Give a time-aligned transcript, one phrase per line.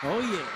[0.00, 0.46] Oh yeah.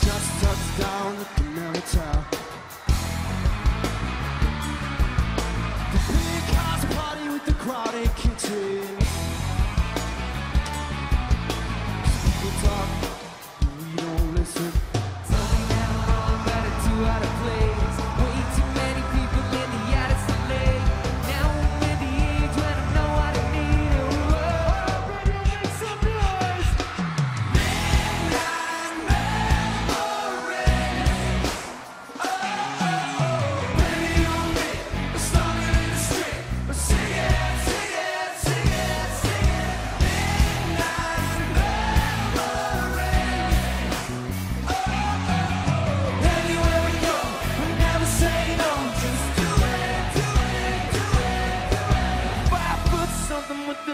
[0.00, 2.24] Just touched down at the Merital.
[5.92, 8.11] The big house party with the crowded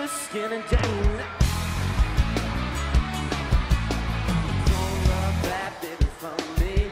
[0.09, 1.21] skin and Jane.
[4.67, 5.05] Don't
[5.45, 6.91] that baby from me.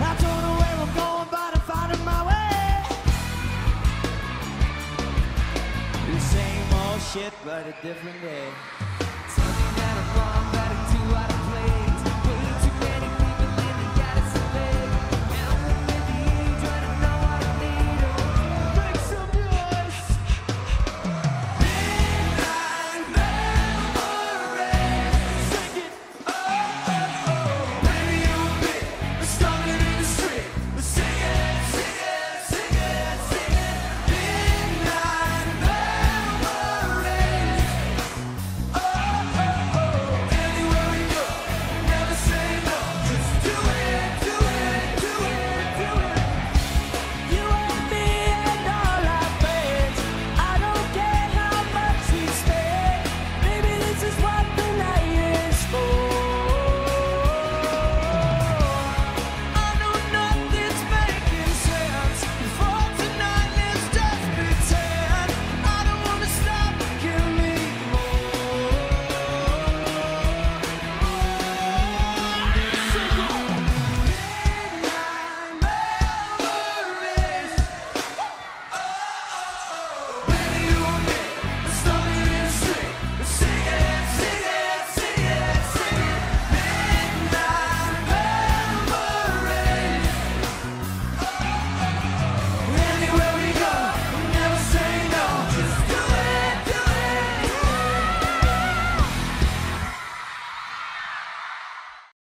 [0.00, 2.84] I don't know where I'm going, but I'm finding my way.
[6.12, 8.48] The same old shit, but a different day.